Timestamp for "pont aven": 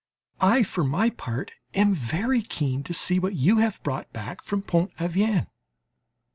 4.63-5.45